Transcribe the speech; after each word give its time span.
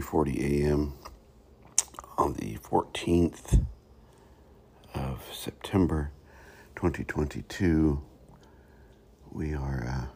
3:40 0.00 0.62
a.m. 0.62 0.92
on 2.18 2.34
the 2.34 2.58
14th 2.58 3.64
of 4.94 5.22
September, 5.32 6.10
2022. 6.74 8.02
We 9.32 9.54
are 9.54 9.86
uh, 9.88 10.06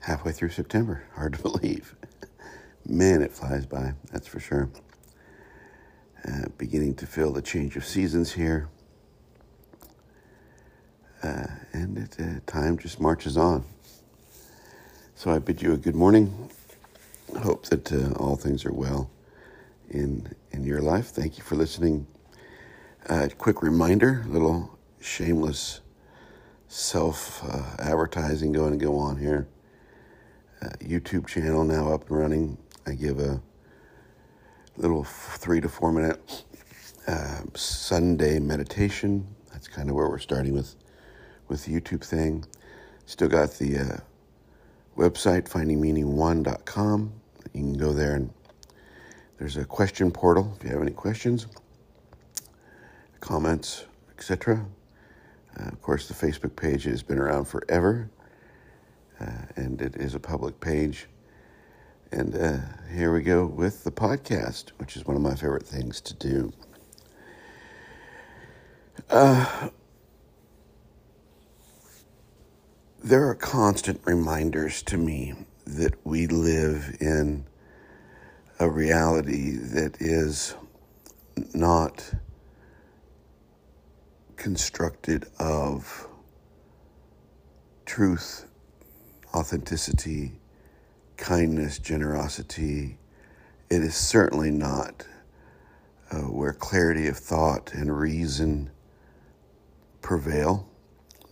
halfway 0.00 0.32
through 0.32 0.48
September. 0.48 1.04
Hard 1.14 1.34
to 1.34 1.42
believe. 1.42 1.94
Man, 2.84 3.22
it 3.22 3.30
flies 3.30 3.64
by. 3.64 3.94
That's 4.10 4.26
for 4.26 4.40
sure. 4.40 4.70
Uh, 6.26 6.48
beginning 6.58 6.96
to 6.96 7.06
feel 7.06 7.32
the 7.32 7.42
change 7.42 7.76
of 7.76 7.84
seasons 7.84 8.32
here. 8.32 8.68
Uh, 11.22 11.46
and 11.72 11.96
it, 11.96 12.16
uh, 12.18 12.40
time 12.44 12.76
just 12.76 13.00
marches 13.00 13.36
on. 13.36 13.64
So 15.14 15.30
I 15.30 15.38
bid 15.38 15.62
you 15.62 15.74
a 15.74 15.76
good 15.76 15.94
morning. 15.94 16.50
Hope 17.34 17.66
that 17.66 17.92
uh, 17.92 18.12
all 18.14 18.36
things 18.36 18.64
are 18.64 18.72
well 18.72 19.10
in 19.90 20.34
in 20.52 20.64
your 20.64 20.80
life. 20.80 21.06
Thank 21.08 21.38
you 21.38 21.44
for 21.44 21.56
listening. 21.56 22.06
Uh, 23.08 23.28
quick 23.38 23.62
reminder, 23.62 24.24
little 24.28 24.78
shameless 25.00 25.80
self 26.68 27.42
uh, 27.44 27.76
advertising 27.78 28.52
going 28.52 28.78
to 28.78 28.84
go 28.84 28.98
on 28.98 29.18
here. 29.18 29.48
Uh, 30.62 30.70
YouTube 30.80 31.26
channel 31.26 31.64
now 31.64 31.92
up 31.92 32.08
and 32.08 32.18
running. 32.18 32.58
I 32.86 32.92
give 32.94 33.20
a 33.20 33.42
little 34.76 35.04
three 35.04 35.60
to 35.60 35.68
four 35.68 35.92
minute 35.92 36.44
uh, 37.06 37.42
Sunday 37.54 38.38
meditation. 38.38 39.26
That's 39.52 39.68
kind 39.68 39.90
of 39.90 39.96
where 39.96 40.08
we're 40.08 40.18
starting 40.18 40.54
with 40.54 40.76
with 41.48 41.64
the 41.66 41.80
YouTube 41.80 42.04
thing. 42.04 42.44
Still 43.06 43.28
got 43.28 43.52
the 43.54 43.78
uh, 43.78 43.96
website, 44.96 45.48
findingmeaning1.com. 45.48 47.12
You 47.52 47.60
can 47.60 47.74
go 47.74 47.92
there 47.92 48.14
and 48.14 48.30
there's 49.38 49.56
a 49.56 49.64
question 49.64 50.10
portal 50.10 50.54
if 50.56 50.64
you 50.64 50.70
have 50.70 50.80
any 50.80 50.92
questions, 50.92 51.46
comments, 53.20 53.84
etc. 54.16 54.64
Uh, 55.58 55.68
of 55.68 55.82
course, 55.82 56.08
the 56.08 56.14
Facebook 56.14 56.56
page 56.56 56.84
has 56.84 57.02
been 57.02 57.18
around 57.18 57.44
forever, 57.44 58.10
uh, 59.20 59.42
and 59.56 59.80
it 59.82 59.96
is 59.96 60.14
a 60.14 60.20
public 60.20 60.58
page. 60.60 61.06
And 62.12 62.34
uh, 62.34 62.58
here 62.92 63.12
we 63.12 63.22
go 63.22 63.44
with 63.44 63.84
the 63.84 63.90
podcast, 63.90 64.70
which 64.78 64.96
is 64.96 65.04
one 65.06 65.16
of 65.16 65.22
my 65.22 65.34
favorite 65.34 65.66
things 65.66 66.00
to 66.02 66.14
do. 66.14 66.52
Uh, 69.10 69.68
there 73.02 73.28
are 73.28 73.34
constant 73.34 74.00
reminders 74.04 74.82
to 74.84 74.96
me 74.96 75.34
that 75.66 75.94
we 76.04 76.26
live 76.26 76.96
in 77.00 77.44
a 78.58 78.68
reality 78.68 79.56
that 79.56 80.00
is 80.00 80.54
not 81.54 82.14
constructed 84.36 85.26
of 85.38 86.08
truth, 87.84 88.46
authenticity, 89.34 90.32
kindness, 91.16 91.78
generosity. 91.78 92.98
It 93.70 93.82
is 93.82 93.94
certainly 93.94 94.50
not 94.50 95.06
uh, 96.10 96.18
where 96.18 96.52
clarity 96.52 97.08
of 97.08 97.16
thought 97.16 97.72
and 97.74 97.96
reason 97.96 98.70
prevail, 100.02 100.68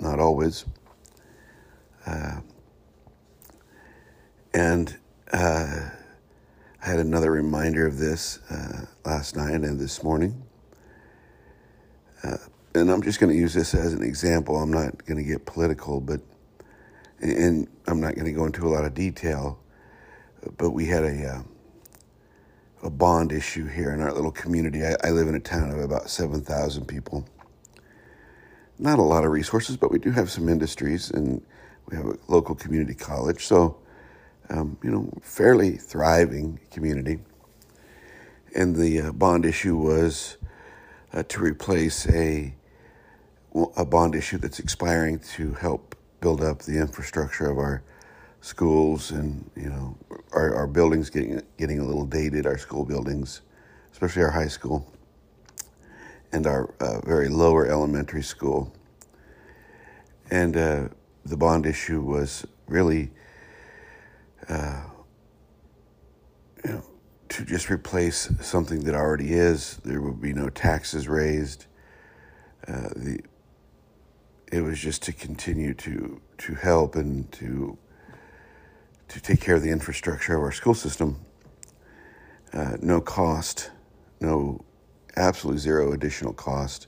not 0.00 0.18
always. 0.20 0.64
Uh, 2.06 2.40
and 4.52 4.96
uh, 5.32 5.90
I 6.82 6.86
had 6.86 6.98
another 6.98 7.32
reminder 7.32 7.86
of 7.86 7.98
this 7.98 8.38
uh, 8.50 8.86
last 9.04 9.36
night 9.36 9.54
and 9.54 9.80
this 9.80 10.02
morning. 10.02 10.42
Uh, 12.22 12.36
and 12.74 12.90
I'm 12.90 13.02
just 13.02 13.20
going 13.20 13.32
to 13.32 13.38
use 13.38 13.54
this 13.54 13.74
as 13.74 13.94
an 13.94 14.02
example. 14.02 14.56
I'm 14.56 14.72
not 14.72 15.04
going 15.06 15.16
to 15.16 15.24
get 15.24 15.46
political, 15.46 16.00
but, 16.00 16.20
and 17.20 17.68
I'm 17.86 18.00
not 18.00 18.14
going 18.14 18.26
to 18.26 18.32
go 18.32 18.44
into 18.44 18.66
a 18.66 18.70
lot 18.70 18.84
of 18.84 18.94
detail, 18.94 19.58
but 20.58 20.70
we 20.70 20.86
had 20.86 21.04
a, 21.04 21.26
uh, 21.26 21.42
a 22.82 22.90
bond 22.90 23.32
issue 23.32 23.66
here 23.66 23.92
in 23.92 24.00
our 24.00 24.12
little 24.12 24.32
community. 24.32 24.84
I, 24.84 24.94
I 25.04 25.10
live 25.10 25.28
in 25.28 25.34
a 25.34 25.40
town 25.40 25.70
of 25.70 25.78
about 25.78 26.10
7,000 26.10 26.86
people. 26.86 27.26
Not 28.78 28.98
a 28.98 29.02
lot 29.02 29.24
of 29.24 29.30
resources, 29.30 29.76
but 29.76 29.90
we 29.90 29.98
do 29.98 30.10
have 30.10 30.30
some 30.30 30.48
industries 30.48 31.10
and 31.10 31.40
we 31.86 31.96
have 31.96 32.06
a 32.06 32.18
local 32.28 32.54
community 32.54 32.94
college, 32.94 33.44
so 33.44 33.76
um, 34.50 34.76
you 34.82 34.90
know, 34.90 35.10
fairly 35.22 35.72
thriving 35.76 36.60
community. 36.70 37.18
And 38.54 38.76
the 38.76 39.00
uh, 39.00 39.12
bond 39.12 39.44
issue 39.44 39.76
was 39.76 40.36
uh, 41.12 41.22
to 41.24 41.40
replace 41.40 42.08
a 42.08 42.54
a 43.76 43.84
bond 43.84 44.16
issue 44.16 44.36
that's 44.36 44.58
expiring 44.58 45.20
to 45.20 45.52
help 45.54 45.94
build 46.20 46.42
up 46.42 46.60
the 46.62 46.76
infrastructure 46.76 47.48
of 47.48 47.56
our 47.58 47.82
schools 48.40 49.12
and 49.12 49.48
you 49.56 49.68
know 49.68 49.96
our, 50.32 50.54
our 50.54 50.66
buildings 50.66 51.08
getting 51.08 51.40
getting 51.56 51.78
a 51.78 51.84
little 51.84 52.04
dated. 52.04 52.46
Our 52.46 52.58
school 52.58 52.84
buildings, 52.84 53.42
especially 53.92 54.22
our 54.22 54.30
high 54.30 54.48
school 54.48 54.90
and 56.32 56.46
our 56.46 56.74
uh, 56.80 57.00
very 57.04 57.28
lower 57.28 57.66
elementary 57.66 58.22
school, 58.22 58.72
and 60.30 60.56
uh, 60.56 60.88
the 61.24 61.36
bond 61.36 61.66
issue 61.66 62.00
was 62.00 62.46
really, 62.66 63.10
uh, 64.48 64.84
you 66.64 66.72
know, 66.72 66.84
to 67.28 67.44
just 67.44 67.70
replace 67.70 68.30
something 68.40 68.84
that 68.84 68.94
already 68.94 69.32
is. 69.32 69.78
There 69.84 70.00
would 70.00 70.20
be 70.20 70.32
no 70.32 70.48
taxes 70.48 71.08
raised. 71.08 71.66
Uh, 72.66 72.88
the 72.96 73.20
it 74.52 74.62
was 74.62 74.78
just 74.78 75.02
to 75.02 75.12
continue 75.12 75.74
to 75.74 76.20
to 76.38 76.54
help 76.54 76.94
and 76.94 77.30
to 77.32 77.76
to 79.08 79.20
take 79.20 79.40
care 79.40 79.56
of 79.56 79.62
the 79.62 79.70
infrastructure 79.70 80.36
of 80.36 80.42
our 80.42 80.52
school 80.52 80.74
system. 80.74 81.18
Uh, 82.52 82.76
no 82.80 83.00
cost, 83.00 83.70
no 84.20 84.64
absolutely 85.16 85.60
zero 85.60 85.92
additional 85.92 86.32
cost 86.32 86.86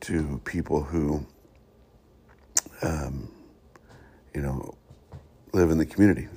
to 0.00 0.40
people 0.44 0.82
who 0.82 1.26
um, 2.82 3.30
you 4.34 4.40
know, 4.40 4.74
live 5.52 5.70
in 5.70 5.78
the 5.78 5.86
community. 5.86 6.28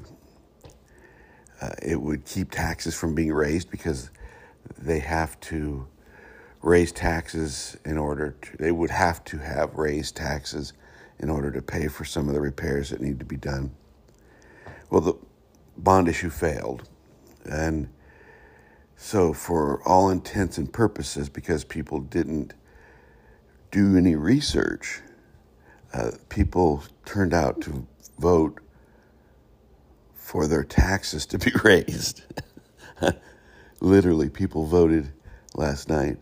Uh, 1.61 1.69
it 1.81 2.01
would 2.01 2.25
keep 2.25 2.51
taxes 2.51 2.95
from 2.95 3.15
being 3.15 3.31
raised 3.31 3.69
because 3.69 4.09
they 4.77 4.99
have 4.99 5.39
to 5.39 5.87
raise 6.61 6.91
taxes 6.91 7.77
in 7.85 7.97
order 7.97 8.35
to, 8.41 8.57
they 8.57 8.71
would 8.71 8.89
have 8.89 9.23
to 9.25 9.37
have 9.37 9.75
raised 9.75 10.15
taxes 10.15 10.73
in 11.19 11.29
order 11.29 11.51
to 11.51 11.61
pay 11.61 11.87
for 11.87 12.05
some 12.05 12.27
of 12.27 12.33
the 12.33 12.41
repairs 12.41 12.89
that 12.89 13.01
need 13.01 13.19
to 13.19 13.25
be 13.25 13.37
done. 13.37 13.71
Well, 14.89 15.01
the 15.01 15.13
bond 15.77 16.07
issue 16.07 16.29
failed. 16.29 16.87
And 17.45 17.89
so, 18.95 19.33
for 19.33 19.85
all 19.87 20.09
intents 20.09 20.57
and 20.57 20.71
purposes, 20.71 21.27
because 21.27 21.63
people 21.63 21.99
didn't 21.99 22.53
do 23.71 23.97
any 23.97 24.15
research, 24.15 25.01
uh, 25.93 26.11
people 26.29 26.83
turned 27.05 27.33
out 27.33 27.61
to 27.61 27.85
vote 28.19 28.59
for 30.15 30.47
their 30.47 30.63
taxes 30.63 31.25
to 31.27 31.37
be 31.37 31.51
raised. 31.63 32.23
Literally, 33.81 34.29
people 34.29 34.65
voted 34.65 35.11
last 35.55 35.89
night 35.89 36.17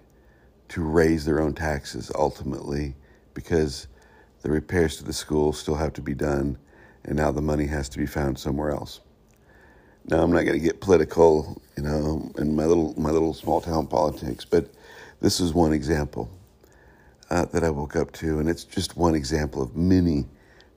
to 0.70 0.82
raise 0.82 1.26
their 1.26 1.42
own 1.42 1.54
taxes 1.54 2.12
ultimately 2.16 2.96
because 3.34 3.88
the 4.42 4.50
repairs 4.50 4.98
to 4.98 5.04
the 5.04 5.14
school 5.14 5.54
still 5.54 5.76
have 5.76 5.94
to 5.94 6.02
be 6.02 6.14
done 6.14 6.58
and 7.06 7.16
now 7.16 7.32
the 7.32 7.42
money 7.42 7.66
has 7.66 7.90
to 7.90 7.98
be 7.98 8.06
found 8.06 8.38
somewhere 8.38 8.72
else. 8.72 9.02
Now 10.06 10.24
I'm 10.24 10.32
not 10.32 10.44
going 10.44 10.60
to 10.60 10.66
get 10.66 10.82
political, 10.82 11.62
you 11.78 11.84
know, 11.84 12.32
in 12.38 12.56
my 12.56 12.66
little 12.66 13.00
my 13.00 13.12
little 13.12 13.34
small 13.34 13.62
town 13.62 13.88
politics, 13.88 14.46
but 14.46 14.74
this 15.20 15.40
is 15.40 15.54
one 15.54 15.74
example 15.74 16.30
uh, 17.32 17.46
that 17.46 17.64
I 17.64 17.70
woke 17.70 17.96
up 17.96 18.12
to, 18.14 18.40
and 18.40 18.50
it's 18.50 18.66
just 18.66 18.98
one 18.98 19.16
example 19.16 19.62
of 19.62 19.74
many, 19.76 20.26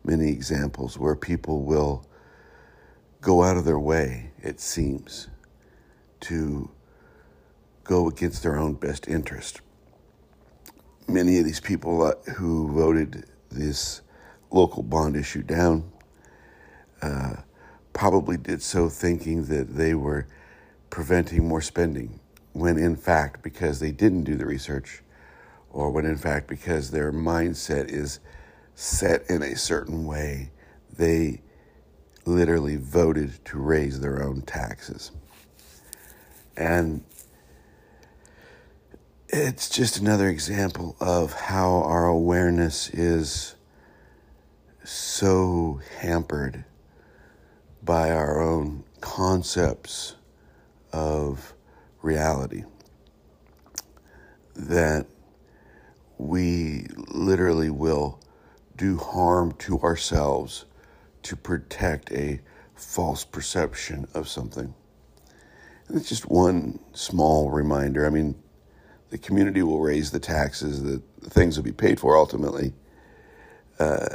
many 0.05 0.31
examples 0.31 0.97
where 0.97 1.17
people 1.17 1.65
will 1.65 2.07
go 3.21 3.43
out 3.43 3.57
of 3.57 3.65
their 3.65 3.79
way, 3.79 4.31
it 4.41 4.61
seems, 4.61 5.29
to 6.21 6.71
go 7.83 8.09
against 8.09 8.45
their 8.45 8.57
own 8.57 8.75
best 8.75 9.09
interest. 9.09 9.63
Many 11.09 11.39
of 11.41 11.45
these 11.45 11.59
people 11.59 12.03
uh, 12.03 12.15
who 12.37 12.71
voted 12.73 13.27
this 13.51 14.03
local 14.53 14.85
bond 14.85 15.17
issue 15.17 15.43
down 15.43 15.91
uh, 17.03 17.35
probably 17.93 18.37
did 18.37 18.63
so 18.63 18.89
thinking 18.89 19.45
that 19.47 19.75
they 19.75 19.95
were 19.95 20.29
preventing 20.89 21.49
more 21.49 21.61
spending, 21.61 22.21
when 22.53 22.79
in 22.79 22.95
fact, 22.95 23.43
because 23.43 23.81
they 23.81 23.91
didn't 23.91 24.23
do 24.23 24.37
the 24.37 24.47
research, 24.47 25.03
or 25.75 25.91
when 25.91 26.07
in 26.07 26.17
fact, 26.17 26.47
because 26.47 26.93
their 26.93 27.13
mindset 27.13 27.89
is 27.89 28.21
set 28.77 29.29
in 29.29 29.43
a 29.43 29.57
certain 29.57 30.07
way, 30.07 30.51
they 30.97 31.43
literally 32.25 32.77
voted 32.77 33.45
to 33.45 33.59
raise 33.59 34.01
their 34.01 34.23
own 34.23 34.41
taxes. 34.43 35.11
And 36.57 37.05
it's 39.29 39.69
just 39.69 39.99
another 39.99 40.29
example 40.29 40.97
of 41.01 41.33
how 41.33 41.83
our 41.83 42.07
awareness 42.07 42.89
is 42.91 43.57
so 44.85 45.81
hampered 45.99 46.65
by 47.83 48.13
our 48.13 48.41
own 48.41 48.85
concepts 49.01 50.15
of 50.93 51.53
reality 52.01 52.63
that 54.55 55.07
we 56.19 56.87
literally 57.09 57.71
will 57.71 58.21
do 58.77 58.97
harm 58.97 59.53
to 59.53 59.81
ourselves 59.81 60.65
to 61.23 61.37
protect 61.37 62.13
a 62.13 62.41
false 62.75 63.25
perception 63.25 64.07
of 64.15 64.29
something. 64.29 64.75
And 65.89 65.97
it's 65.97 66.09
just 66.09 66.29
one 66.31 66.79
small 66.93 67.51
reminder. 67.51 68.07
I 68.07 68.11
mean, 68.11 68.35
the 69.11 69.19
community 69.19 69.63
will 69.63 69.81
raise 69.81 70.11
the 70.11 70.21
taxes, 70.21 70.83
the, 70.83 71.03
things 71.23 71.57
will 71.57 71.65
be 71.65 71.73
paid 71.73 72.01
for 72.01 72.17
ultimately. 72.17 72.73
Uh, 73.79 74.15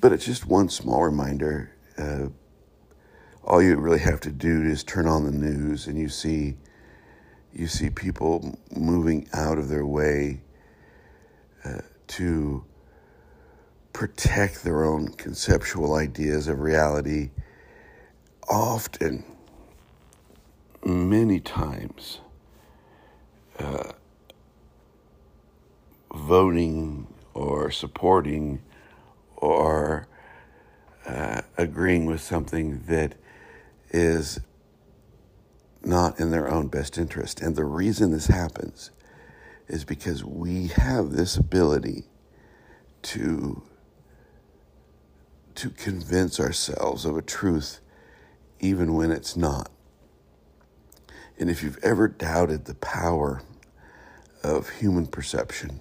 but 0.00 0.12
it's 0.12 0.24
just 0.24 0.46
one 0.46 0.68
small 0.68 1.02
reminder. 1.02 1.70
Uh, 1.96 2.28
all 3.44 3.62
you 3.62 3.76
really 3.76 3.98
have 4.00 4.20
to 4.20 4.30
do 4.30 4.62
is 4.62 4.84
turn 4.84 5.06
on 5.06 5.24
the 5.24 5.32
news 5.32 5.86
and 5.86 5.98
you 5.98 6.08
see 6.08 6.56
you 7.52 7.66
see 7.66 7.90
people 7.90 8.58
moving 8.74 9.28
out 9.32 9.58
of 9.58 9.68
their 9.68 9.86
way 9.86 10.40
uh, 11.64 11.80
to 12.06 12.64
protect 13.92 14.62
their 14.62 14.84
own 14.84 15.08
conceptual 15.08 15.94
ideas 15.94 16.46
of 16.46 16.60
reality 16.60 17.30
often 18.48 19.24
many 20.84 21.40
times 21.40 22.20
uh, 23.58 23.92
voting 26.14 27.06
or 27.34 27.70
supporting 27.70 28.62
or 29.36 30.06
uh, 31.06 31.40
agreeing 31.56 32.06
with 32.06 32.20
something 32.20 32.82
that 32.86 33.14
is 33.90 34.40
not 35.88 36.20
in 36.20 36.30
their 36.30 36.48
own 36.48 36.68
best 36.68 36.98
interest. 36.98 37.40
And 37.40 37.56
the 37.56 37.64
reason 37.64 38.12
this 38.12 38.26
happens 38.26 38.90
is 39.66 39.84
because 39.84 40.24
we 40.24 40.68
have 40.68 41.10
this 41.10 41.36
ability 41.36 42.04
to 43.02 43.62
to 45.54 45.70
convince 45.70 46.38
ourselves 46.38 47.04
of 47.04 47.16
a 47.16 47.22
truth 47.22 47.80
even 48.60 48.94
when 48.94 49.10
it's 49.10 49.36
not. 49.36 49.70
And 51.36 51.50
if 51.50 51.64
you've 51.64 51.82
ever 51.82 52.06
doubted 52.06 52.64
the 52.64 52.76
power 52.76 53.42
of 54.44 54.68
human 54.68 55.06
perception, 55.06 55.80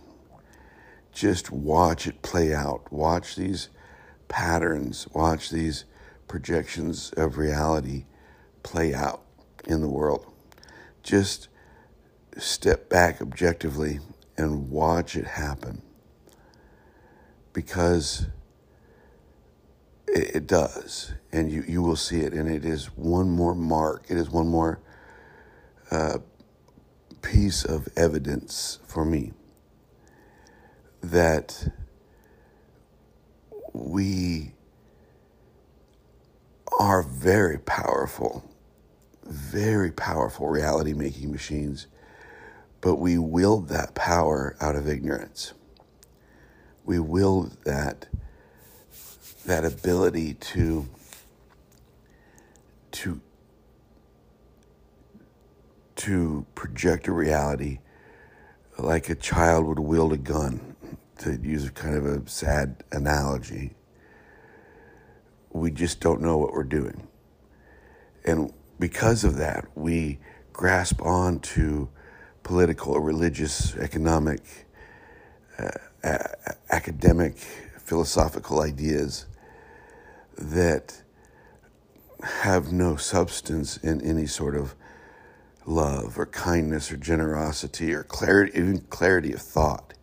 just 1.13 1.51
watch 1.51 2.07
it 2.07 2.24
play 2.24 2.56
out. 2.56 2.92
Watch 2.92 3.36
these 3.36 3.69
patterns, 4.27 5.07
watch 5.13 5.51
these 5.51 5.86
projections 6.27 7.12
of 7.15 7.38
reality 7.38 8.06
play 8.63 8.95
out 8.95 9.26
in 9.67 9.81
the 9.81 9.87
world. 9.87 10.25
Just 11.03 11.49
step 12.37 12.89
back 12.89 13.21
objectively 13.21 13.99
and 14.37 14.69
watch 14.69 15.15
it 15.15 15.25
happen 15.25 15.81
because 17.53 18.27
it, 20.07 20.35
it, 20.35 20.47
does 20.47 21.13
and 21.31 21.51
you, 21.51 21.63
you 21.67 21.81
will 21.81 21.95
see 21.95 22.21
it 22.21 22.33
and 22.33 22.47
it 22.49 22.63
is 22.63 22.85
one 22.95 23.29
more 23.29 23.55
mark 23.55 24.05
it 24.09 24.17
is 24.17 24.29
one 24.29 24.47
more 24.47 24.79
uh, 25.89 26.19
piece 27.23 27.65
of 27.65 27.87
evidence 27.97 28.79
for 28.85 29.03
me 29.03 29.33
that 31.01 31.71
we 33.73 34.53
are 36.79 37.01
very 37.01 37.57
powerful 37.57 38.46
very 39.29 39.91
powerful 39.91 40.47
reality 40.47 40.94
making 40.94 41.31
machines, 41.31 41.88
but 42.81 42.95
we 42.95 43.18
wield 43.18 43.69
that 43.69 43.95
power 43.95 44.56
out 44.62 44.75
of 44.75 44.88
ignorance. 44.88 45.53
We 46.85 47.00
wield 47.00 47.57
that 47.65 48.07
that 49.45 49.65
ability 49.65 50.33
to 50.35 50.88
to 52.91 53.21
to 55.95 56.45
project 56.56 57.07
a 57.07 57.12
reality 57.12 57.80
like 58.77 59.09
a 59.09 59.15
child 59.15 59.65
would 59.65 59.80
wield 59.80 60.13
a 60.13 60.18
gun 60.18 60.75
to 61.18 61.38
use 61.41 61.65
a 61.65 61.71
kind 61.71 61.95
of 61.95 62.06
a 62.06 62.30
sad 62.30 62.83
analogy 62.91 63.73
we 65.51 65.71
just 65.71 66.00
don't 66.00 66.21
know 66.21 66.38
what 66.38 66.53
we're 66.53 66.63
doing 66.63 67.07
and 68.25 68.53
because 68.79 69.24
of 69.24 69.38
that, 69.38 69.65
we 69.75 70.19
grasp 70.53 71.01
on 71.01 71.39
to 71.39 71.89
political, 72.44 73.00
religious, 73.00 73.75
economic, 73.75 74.41
uh, 76.03 76.18
academic, 76.69 77.38
philosophical 77.79 78.62
ideas 78.62 79.25
that 80.38 81.01
have 82.24 82.71
no 82.71 82.95
substance 82.95 83.77
in 83.77 84.01
any 84.01 84.25
sort 84.25 84.56
of 84.56 84.75
love 85.65 86.18
or 86.18 86.25
kindness 86.25 86.91
or 86.91 86.97
generosity 86.97 87.94
or 87.94 88.03
clarity, 88.03 88.51
even 88.57 88.80
clarity 88.89 89.33
of 89.33 89.41
thought. 89.41 89.94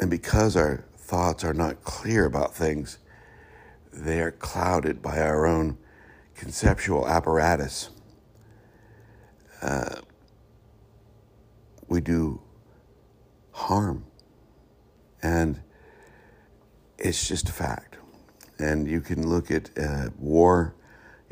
And 0.00 0.10
because 0.10 0.56
our 0.56 0.84
thoughts 0.96 1.44
are 1.44 1.54
not 1.54 1.82
clear 1.82 2.24
about 2.24 2.54
things, 2.54 2.98
they 3.92 4.20
are 4.20 4.30
clouded 4.30 5.02
by 5.02 5.20
our 5.20 5.46
own 5.46 5.76
conceptual 6.38 7.06
apparatus, 7.06 7.90
uh, 9.60 9.96
we 11.88 12.00
do 12.00 12.40
harm. 13.50 14.04
And 15.20 15.60
it's 16.96 17.26
just 17.26 17.48
a 17.48 17.52
fact. 17.52 17.96
And 18.58 18.88
you 18.88 19.00
can 19.00 19.28
look 19.28 19.50
at 19.50 19.70
uh, 19.78 20.10
war, 20.18 20.74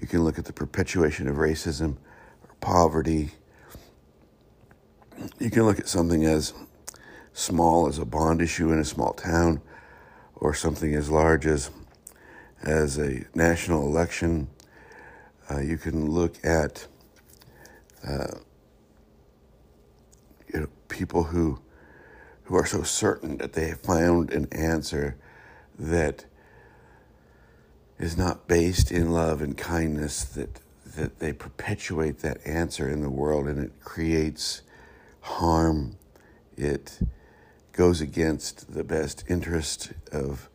you 0.00 0.06
can 0.06 0.25
look 0.25 0.38
at 0.38 0.44
the 0.44 0.52
perpetuation 0.52 1.28
of 1.28 1.36
racism 1.36 1.96
or 2.42 2.54
poverty. 2.60 3.30
You 5.38 5.50
can 5.50 5.64
look 5.64 5.78
at 5.78 5.88
something 5.88 6.25
as 6.25 6.52
small 7.32 7.88
as 7.88 7.98
a 7.98 8.04
bond 8.04 8.42
issue 8.42 8.72
in 8.72 8.78
a 8.78 8.84
small 8.84 9.12
town, 9.12 9.62
or 10.34 10.52
something 10.52 10.94
as 10.94 11.10
large 11.10 11.46
as 11.46 11.70
as 12.62 12.98
a 12.98 13.25
national 13.34 13.86
election 13.86 14.48
uh, 15.50 15.60
you 15.60 15.78
can 15.78 16.10
look 16.10 16.44
at 16.44 16.86
uh, 18.06 18.38
you 20.52 20.60
know, 20.60 20.68
people 20.88 21.24
who 21.24 21.60
who 22.44 22.54
are 22.54 22.66
so 22.66 22.82
certain 22.82 23.38
that 23.38 23.54
they 23.54 23.68
have 23.68 23.80
found 23.80 24.32
an 24.32 24.46
answer 24.52 25.16
that 25.76 26.24
is 27.98 28.16
not 28.16 28.46
based 28.46 28.92
in 28.92 29.10
love 29.10 29.42
and 29.42 29.56
kindness 29.56 30.24
that 30.24 30.60
that 30.84 31.18
they 31.18 31.32
perpetuate 31.32 32.20
that 32.20 32.38
answer 32.46 32.88
in 32.88 33.02
the 33.02 33.10
world 33.10 33.46
and 33.46 33.58
it 33.58 33.72
creates 33.80 34.62
harm. 35.20 35.96
It 36.56 37.00
goes 37.72 38.00
against 38.00 38.72
the 38.72 38.84
best 38.84 39.24
interest 39.28 39.92
of 40.12 40.48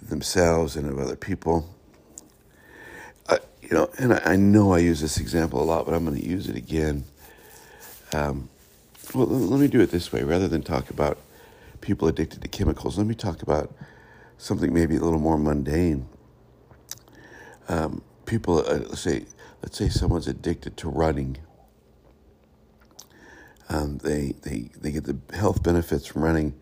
themselves 0.00 0.76
and 0.76 0.88
of 0.88 0.98
other 0.98 1.16
people 1.16 1.74
you 3.64 3.76
know, 3.76 3.88
and 3.98 4.12
I, 4.12 4.22
I, 4.24 4.36
know 4.36 4.72
I 4.72 4.78
use 4.78 5.00
this 5.00 5.18
example 5.18 5.62
a 5.62 5.64
lot, 5.64 5.86
but 5.86 5.94
I'm 5.94 6.04
going 6.04 6.20
to 6.20 6.26
use 6.26 6.48
it 6.48 6.56
again. 6.56 7.04
Um, 8.12 8.48
well, 9.14 9.26
let 9.26 9.58
me 9.58 9.68
do 9.68 9.80
it 9.80 9.90
this 9.90 10.12
way. 10.12 10.22
Rather 10.22 10.48
than 10.48 10.62
talk 10.62 10.90
about 10.90 11.18
people 11.80 12.06
addicted 12.08 12.42
to 12.42 12.48
chemicals, 12.48 12.98
let 12.98 13.06
me 13.06 13.14
talk 13.14 13.42
about 13.42 13.74
something 14.38 14.72
maybe 14.72 14.96
a 14.96 15.00
little 15.00 15.18
more 15.18 15.38
mundane. 15.38 16.06
Um, 17.68 18.02
people, 18.26 18.58
uh, 18.58 18.80
let's 18.88 19.00
say, 19.00 19.24
let's 19.62 19.78
say 19.78 19.88
someone's 19.88 20.28
addicted 20.28 20.76
to 20.78 20.88
running. 20.88 21.38
Um, 23.70 23.98
they, 23.98 24.34
they, 24.42 24.70
they 24.78 24.92
get 24.92 25.04
the 25.04 25.16
health 25.34 25.62
benefits 25.62 26.06
from 26.06 26.22
running. 26.22 26.54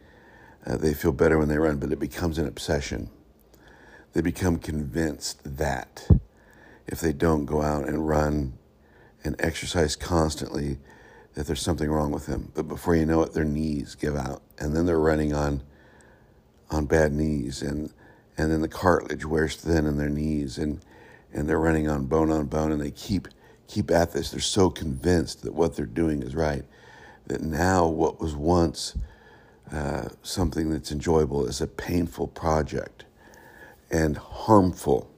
Uh, 0.65 0.77
they 0.77 0.95
feel 0.95 1.13
better 1.13 1.39
when 1.39 1.49
they 1.49 1.59
run, 1.59 1.79
but 1.79 1.91
it 1.91 1.99
becomes 1.99 2.39
an 2.39 2.47
obsession. 2.47 3.11
They 4.13 4.21
become 4.21 4.59
convinced 4.59 5.57
that 5.59 6.09
if 6.87 7.01
they 7.01 7.13
don't 7.13 7.47
go 7.47 7.63
out 7.63 7.89
and 7.89 8.09
run 8.09 8.55
and 9.25 9.37
exercise 9.39 9.97
constantly 9.97 10.79
that 11.35 11.47
there's 11.47 11.63
something 11.63 11.91
wrong 11.91 12.13
with 12.13 12.27
them. 12.27 12.51
But 12.55 12.69
before 12.69 12.95
you 12.95 13.07
know 13.07 13.23
it, 13.23 13.33
their 13.33 13.45
knees 13.45 13.95
give 13.95 14.17
out, 14.17 14.43
and 14.59 14.75
then 14.77 14.87
they're 14.87 14.99
running 14.99 15.33
on 15.33 15.63
on 16.71 16.87
bad 16.87 17.13
knees, 17.13 17.63
and 17.63 17.93
and 18.37 18.51
then 18.51 18.61
the 18.61 18.69
cartilage 18.69 19.25
wears 19.25 19.57
thin 19.57 19.87
in 19.87 19.97
their 19.97 20.09
knees, 20.09 20.59
and 20.59 20.81
and 21.33 21.49
they're 21.49 21.59
running 21.59 21.89
on 21.89 22.07
bone 22.07 22.31
on 22.31 22.47
bone, 22.47 22.73
and 22.73 22.81
they 22.81 22.91
keep 22.91 23.29
keep 23.69 23.91
at 23.91 24.13
this. 24.13 24.31
They're 24.31 24.41
so 24.41 24.71
convinced 24.71 25.43
that 25.43 25.55
what 25.55 25.77
they're 25.77 25.87
doing 25.87 26.23
is 26.23 26.35
right 26.35 26.65
that 27.27 27.41
now 27.41 27.87
what 27.87 28.21
was 28.21 28.35
once 28.35 28.97
uh, 29.73 30.09
something 30.23 30.71
that's 30.71 30.93
enjoyable 30.93 31.47
is 31.47 31.61
a 31.61 31.67
painful 31.67 32.29
project 32.29 33.05
and 33.91 34.17
harmful, 34.17 35.11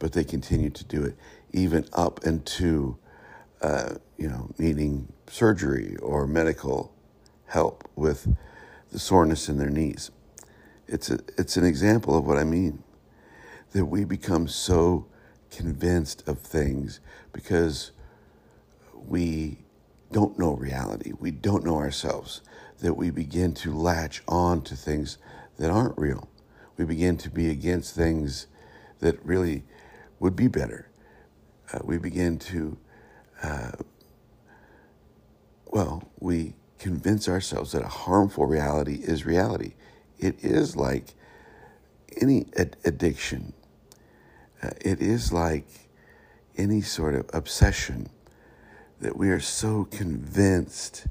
but 0.00 0.12
they 0.12 0.24
continue 0.24 0.70
to 0.70 0.84
do 0.84 1.04
it 1.04 1.14
even 1.52 1.84
up 1.92 2.24
into 2.24 2.98
uh, 3.62 3.94
you 4.18 4.28
know 4.28 4.50
needing 4.58 5.12
surgery 5.28 5.96
or 6.02 6.26
medical 6.26 6.92
help 7.46 7.88
with 7.94 8.26
the 8.90 8.98
soreness 8.98 9.48
in 9.48 9.58
their 9.58 9.70
knees. 9.70 10.10
It's 10.88 11.10
a, 11.10 11.20
it's 11.38 11.56
an 11.56 11.64
example 11.64 12.18
of 12.18 12.26
what 12.26 12.36
I 12.36 12.44
mean 12.44 12.82
that 13.72 13.84
we 13.84 14.04
become 14.04 14.48
so 14.48 15.06
convinced 15.50 16.26
of 16.26 16.40
things 16.40 17.00
because 17.32 17.92
we 19.06 19.58
don't 20.10 20.38
know 20.38 20.54
reality, 20.54 21.12
we 21.18 21.30
don't 21.30 21.64
know 21.64 21.76
ourselves, 21.76 22.40
that 22.80 22.94
we 22.94 23.10
begin 23.10 23.52
to 23.54 23.72
latch 23.72 24.22
on 24.26 24.62
to 24.62 24.74
things 24.74 25.18
that 25.58 25.70
aren't 25.70 25.96
real. 25.96 26.28
We 26.76 26.84
begin 26.84 27.16
to 27.18 27.30
be 27.30 27.50
against 27.50 27.94
things 27.94 28.46
that 29.00 29.24
really 29.24 29.64
would 30.20 30.36
be 30.36 30.46
better. 30.46 30.88
Uh, 31.72 31.80
we 31.82 31.98
begin 31.98 32.38
to, 32.38 32.78
uh, 33.42 33.72
well, 35.66 36.08
we 36.20 36.54
convince 36.78 37.28
ourselves 37.28 37.72
that 37.72 37.82
a 37.82 37.88
harmful 37.88 38.46
reality 38.46 39.00
is 39.02 39.26
reality. 39.26 39.74
It 40.18 40.36
is 40.44 40.76
like 40.76 41.14
any 42.20 42.46
ad- 42.56 42.76
addiction, 42.84 43.54
uh, 44.62 44.70
it 44.80 45.00
is 45.00 45.32
like 45.32 45.66
any 46.56 46.82
sort 46.82 47.14
of 47.14 47.28
obsession 47.32 48.08
that 49.00 49.16
we 49.16 49.30
are 49.30 49.40
so 49.40 49.84
convinced 49.84 51.06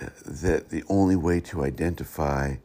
uh, 0.00 0.06
that 0.24 0.70
the 0.70 0.82
only 0.88 1.16
way 1.16 1.40
to 1.40 1.62
identify 1.64 2.56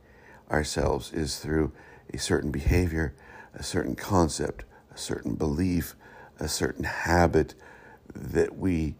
ourselves 0.49 1.11
is 1.11 1.39
through 1.39 1.71
a 2.13 2.17
certain 2.17 2.51
behavior, 2.51 3.13
a 3.53 3.63
certain 3.63 3.95
concept, 3.95 4.63
certain 4.99 5.35
belief, 5.35 5.95
a 6.39 6.47
certain 6.47 6.83
habit 6.83 7.55
that 8.13 8.57
we 8.57 8.95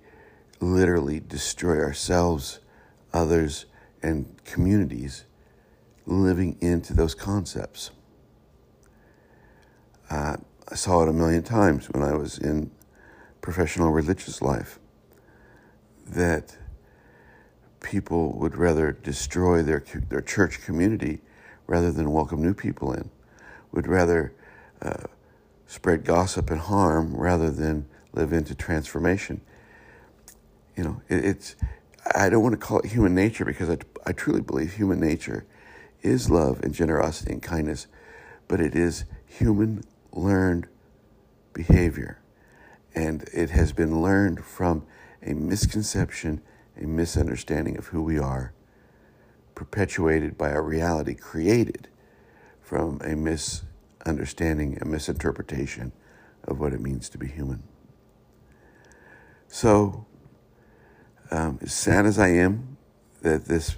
literally 0.60 1.20
destroy 1.20 1.80
ourselves, 1.80 2.60
others, 3.14 3.66
and 4.02 4.44
communities 4.46 5.26
living 6.06 6.58
into 6.62 6.94
those 6.94 7.14
concepts. 7.14 7.92
Uh, 10.10 10.38
I 10.72 10.76
saw 10.76 11.04
it 11.04 11.10
a 11.10 11.14
million 11.14 11.44
times 11.44 11.88
when 11.88 12.04
I 12.04 12.16
was 12.16 12.38
in 12.38 12.72
professional 13.42 13.92
religious 13.92 14.42
life 14.42 14.80
that 16.08 16.58
people 17.82 18.34
would 18.38 18.56
rather 18.56 18.92
destroy 18.92 19.62
their, 19.62 19.84
their 20.10 20.22
church 20.22 20.62
community 20.62 21.22
rather 21.68 21.92
than 21.92 22.12
welcome 22.12 22.42
new 22.42 22.54
people 22.54 22.94
in, 22.94 23.10
would 23.72 23.88
rather 23.88 24.34
uh, 24.82 25.04
spread 25.70 26.04
gossip 26.04 26.50
and 26.50 26.60
harm 26.62 27.16
rather 27.16 27.52
than 27.52 27.86
live 28.12 28.34
into 28.34 28.56
transformation. 28.56 29.40
You 30.76 30.84
know, 30.84 31.02
it, 31.08 31.24
it's, 31.24 31.56
I 32.16 32.28
don't 32.28 32.42
want 32.42 32.54
to 32.54 32.58
call 32.58 32.80
it 32.80 32.88
human 32.88 33.14
nature 33.14 33.46
because 33.46 33.70
I, 33.70 33.78
I 34.04 34.12
truly 34.12 34.42
believe 34.42 34.74
human 34.74 35.00
nature 35.00 35.46
is 36.02 36.32
love 36.32 36.60
and 36.64 36.74
generosity 36.74 37.34
and 37.34 37.44
kindness, 37.44 37.86
but 38.48 38.60
it 38.60 38.74
is 38.74 39.06
human 39.28 39.84
learned 40.12 40.68
behavior. 41.54 42.20
And 42.96 43.30
it 43.32 43.52
has 43.52 43.72
been 43.72 44.02
learned 44.02 44.44
from 44.44 44.88
a 45.22 45.34
misconception, 45.34 46.42
a 46.82 46.88
misunderstanding 46.88 47.78
of 47.78 47.88
who 47.88 48.02
we 48.02 48.18
are, 48.18 48.54
perpetuated 49.54 50.36
by 50.36 50.50
a 50.50 50.62
reality 50.62 51.14
created 51.14 51.90
from 52.60 53.00
a 53.04 53.16
misunderstanding, 54.00 54.78
and 54.80 54.92
misinterpretation 54.92 55.92
of 56.46 56.60
what 56.60 56.74
it 56.74 56.82
means 56.82 57.10
to 57.10 57.18
be 57.18 57.28
human. 57.28 57.64
So, 59.48 60.06
um, 61.32 61.60
as 61.62 61.74
sad 61.74 62.06
as 62.06 62.18
I 62.18 62.30
am 62.30 62.78
that 63.22 63.46
this 63.46 63.76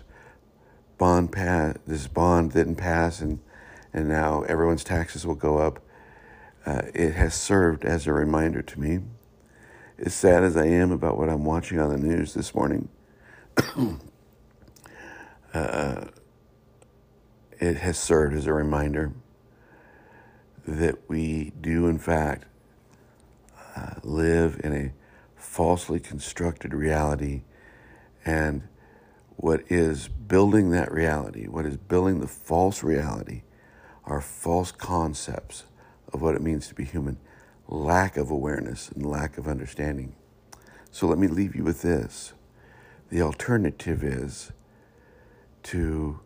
bond 0.97 1.31
pass, 1.31 1.77
this 1.87 2.07
bond 2.07 2.53
didn't 2.53 2.75
pass, 2.75 3.21
and 3.21 3.39
and 3.93 4.07
now 4.07 4.43
everyone's 4.43 4.83
taxes 4.83 5.25
will 5.25 5.35
go 5.35 5.57
up. 5.57 5.79
Uh, 6.65 6.83
it 6.93 7.13
has 7.13 7.33
served 7.33 7.83
as 7.83 8.07
a 8.07 8.13
reminder 8.13 8.61
to 8.61 8.79
me 8.79 8.99
as 10.01 10.13
sad 10.13 10.43
as 10.43 10.57
I 10.57 10.65
am 10.65 10.91
about 10.91 11.17
what 11.17 11.29
I'm 11.29 11.45
watching 11.45 11.79
on 11.79 11.89
the 11.89 11.97
news 11.97 12.33
this 12.33 12.55
morning, 12.55 12.89
uh, 15.53 16.05
it 17.59 17.77
has 17.77 17.99
served 17.99 18.35
as 18.35 18.47
a 18.47 18.53
reminder 18.53 19.13
that 20.67 21.09
we 21.09 21.51
do, 21.59 21.87
in 21.87 21.97
fact, 21.97 22.45
uh, 23.75 23.95
live 24.03 24.59
in 24.63 24.73
a 24.73 24.93
falsely 25.35 25.99
constructed 25.99 26.73
reality. 26.73 27.41
And 28.25 28.63
what 29.37 29.63
is 29.69 30.07
building 30.07 30.69
that 30.71 30.91
reality, 30.91 31.47
what 31.47 31.65
is 31.65 31.77
building 31.77 32.19
the 32.19 32.27
false 32.27 32.83
reality, 32.83 33.41
are 34.05 34.21
false 34.21 34.71
concepts 34.71 35.63
of 36.13 36.21
what 36.21 36.35
it 36.35 36.41
means 36.41 36.67
to 36.67 36.75
be 36.75 36.85
human 36.85 37.17
lack 37.67 38.17
of 38.17 38.29
awareness 38.29 38.89
and 38.89 39.05
lack 39.05 39.37
of 39.37 39.47
understanding. 39.47 40.13
So 40.91 41.07
let 41.07 41.17
me 41.17 41.27
leave 41.27 41.55
you 41.55 41.63
with 41.63 41.81
this. 41.81 42.33
The 43.09 43.21
alternative 43.21 44.03
is 44.03 44.51
to, 45.63 46.19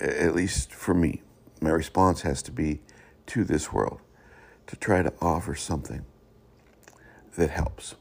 at 0.00 0.34
least 0.34 0.72
for 0.72 0.94
me, 0.94 1.22
my 1.60 1.70
response 1.70 2.22
has 2.22 2.42
to 2.42 2.52
be 2.52 2.80
to 3.26 3.44
this 3.44 3.72
world 3.72 4.00
to 4.66 4.76
try 4.76 5.02
to 5.02 5.12
offer 5.20 5.54
something 5.54 6.04
that 7.36 7.50
helps, 7.50 7.94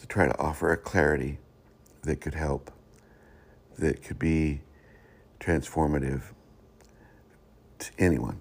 to 0.00 0.06
try 0.06 0.26
to 0.26 0.38
offer 0.38 0.72
a 0.72 0.76
clarity 0.76 1.38
that 2.02 2.20
could 2.20 2.34
help, 2.34 2.70
that 3.78 4.02
could 4.02 4.18
be 4.18 4.60
transformative 5.38 6.22
to 7.78 7.90
anyone, 7.98 8.40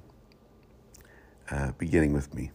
uh, 1.49 1.71
beginning 1.77 2.13
with 2.13 2.33
me. 2.33 2.51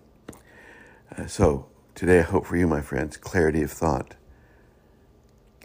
Uh, 1.17 1.27
so, 1.27 1.67
today 1.95 2.21
I 2.21 2.23
hope 2.23 2.47
for 2.47 2.57
you, 2.57 2.67
my 2.67 2.81
friends, 2.81 3.17
clarity 3.17 3.63
of 3.63 3.71
thought, 3.71 4.15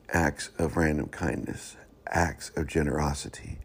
acts 0.09 0.49
of 0.57 0.77
random 0.77 1.07
kindness, 1.07 1.77
acts 2.07 2.51
of 2.55 2.67
generosity. 2.67 3.59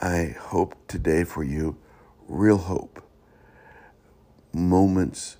I 0.00 0.36
hope 0.38 0.76
today 0.86 1.24
for 1.24 1.42
you 1.42 1.76
real 2.28 2.58
hope, 2.58 3.02
moments 4.52 5.36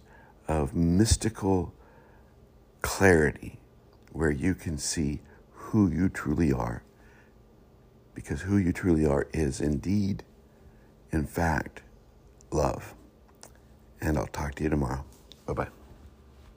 of 0.48 0.74
mystical 0.74 1.72
clarity 2.82 3.58
where 4.12 4.30
you 4.30 4.54
can 4.54 4.78
see 4.78 5.20
who 5.52 5.88
you 5.90 6.08
truly 6.08 6.52
are. 6.52 6.82
Because 8.14 8.42
who 8.42 8.56
you 8.56 8.72
truly 8.72 9.06
are 9.06 9.28
is 9.32 9.60
indeed, 9.60 10.24
in 11.12 11.24
fact, 11.24 11.82
love. 12.50 12.94
And 14.00 14.18
I'll 14.18 14.26
talk 14.26 14.54
to 14.56 14.64
you 14.64 14.70
tomorrow. 14.70 15.04
Bye 15.46 15.52
bye. 15.52 15.77